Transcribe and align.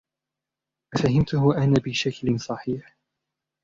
أفهمته 0.93 1.63
أنا 1.63 1.79
بشكل 1.85 2.39
صحيح؟ 2.39 2.95